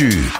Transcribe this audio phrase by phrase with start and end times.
[0.00, 0.37] Actu.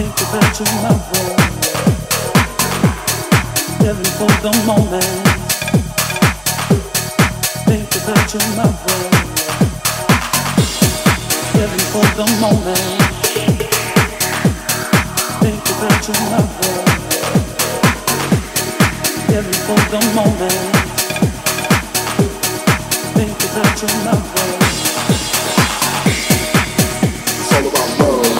[0.00, 0.92] think about you, my.
[3.84, 5.04] Living for the moment.
[7.68, 8.68] Think about you, my.
[11.58, 12.86] Living for the moment.
[15.42, 16.42] Think about you, my.
[19.28, 20.60] Living for the moment.
[23.16, 24.14] Think about you, my.
[27.36, 28.39] It's all about love.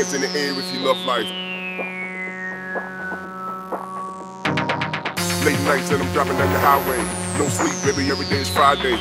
[0.00, 1.28] hands in the air if you love life.
[5.44, 6.96] Late nights and I'm driving down the highway.
[7.38, 8.96] No sleep, baby, every day is Friday.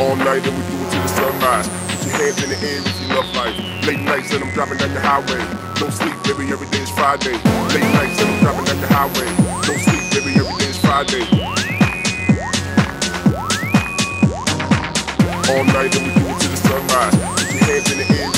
[0.00, 1.68] All night and we do it till the sunrise.
[1.68, 3.86] Put your hands in the air if you love life.
[3.86, 5.40] Late nights and I'm driving down the highway.
[5.80, 7.36] No sleep, baby, every day is Friday.
[7.76, 9.28] Late nights and I'm driving down the highway.
[9.68, 11.24] No sleep, baby, every day is Friday.
[15.50, 16.29] All night and we do
[16.70, 17.14] sunrise.
[17.50, 18.30] Your hands in the air.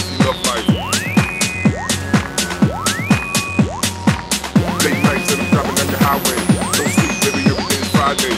[4.85, 6.39] Late nights driving the highway.
[6.73, 7.45] Don't sleep, baby,
[7.93, 8.35] Friday.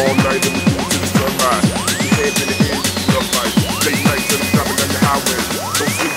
[0.00, 1.66] All night and we do to the sunrise.
[2.04, 2.80] Your hands in the air.
[3.86, 5.40] Late nights driving the highway.
[5.78, 6.14] Don't sleep,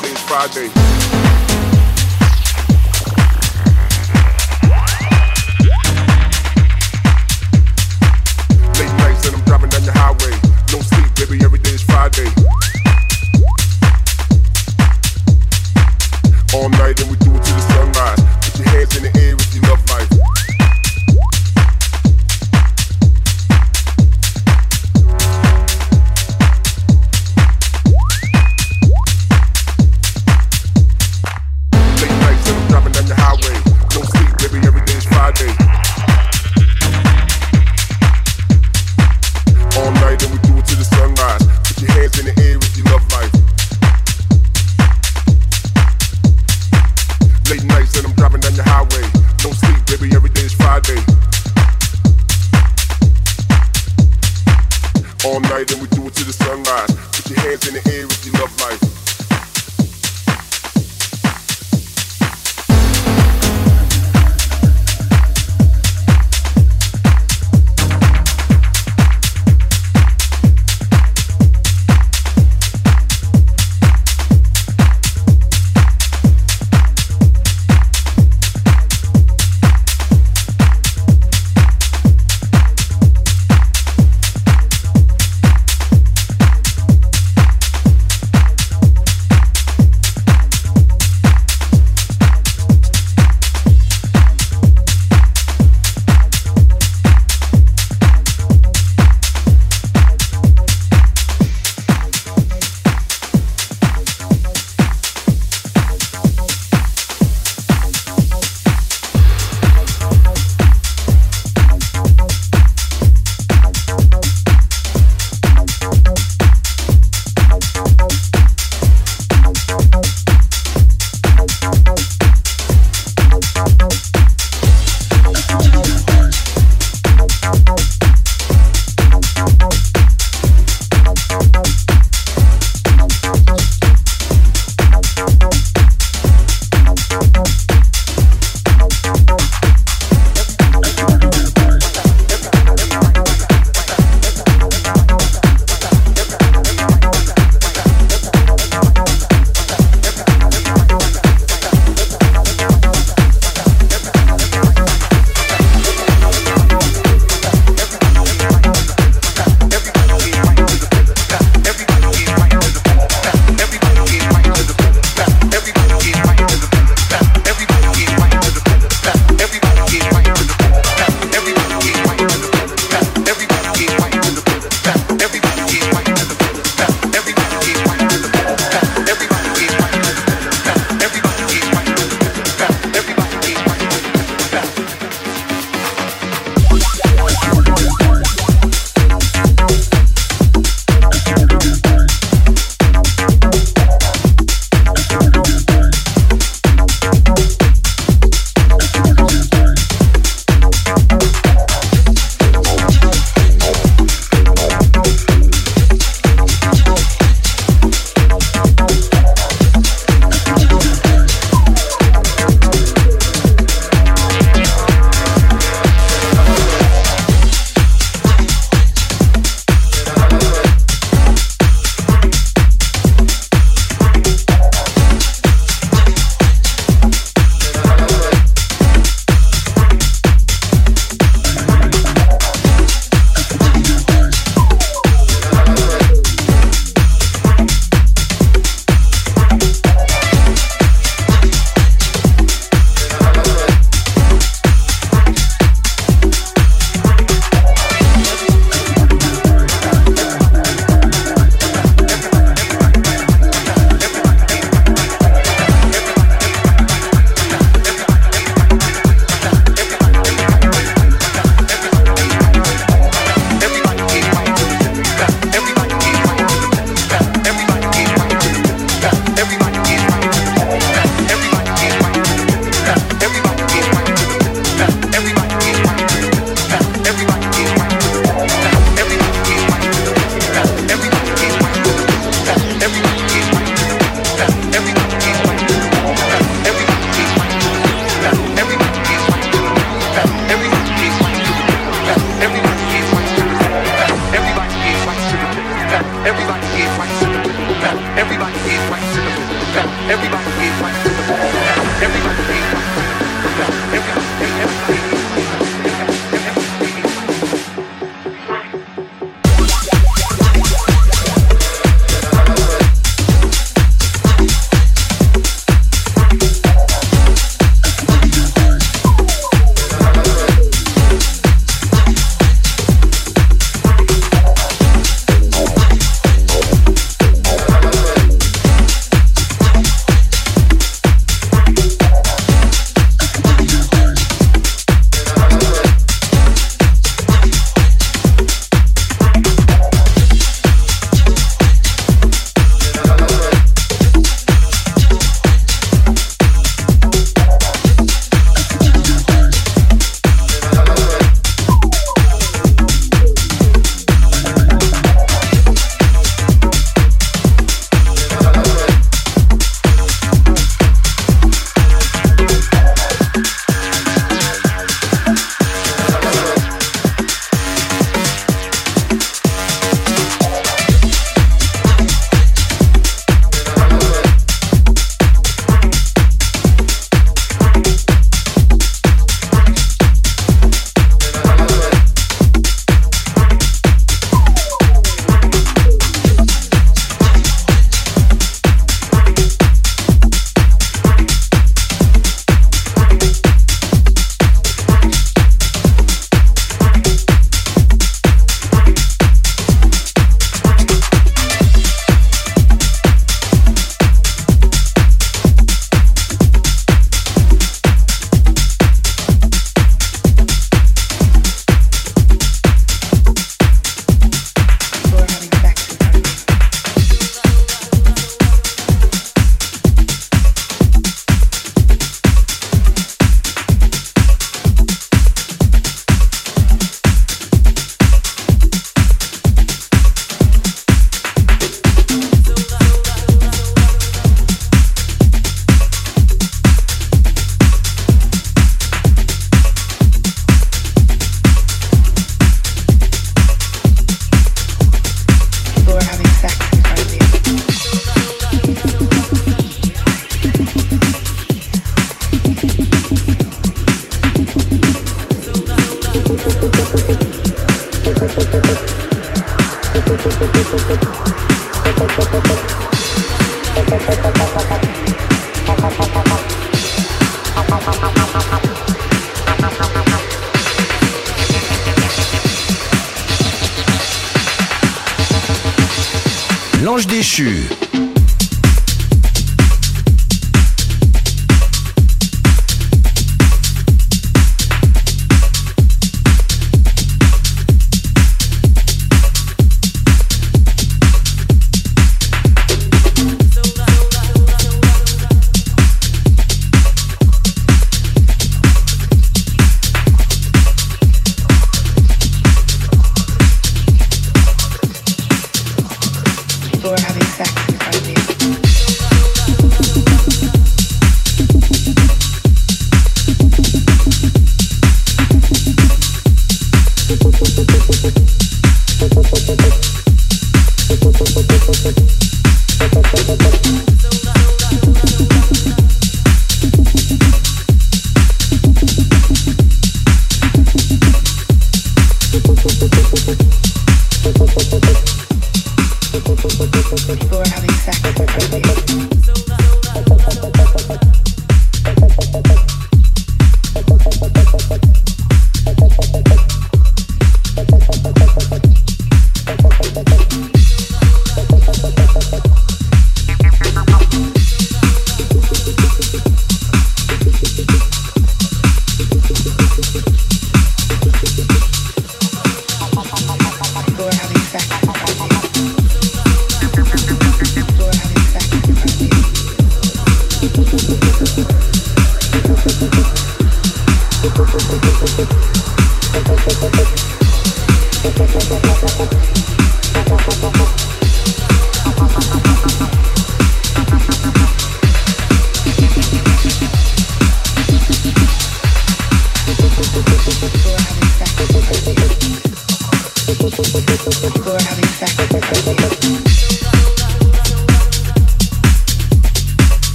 [0.00, 1.03] baby, Friday.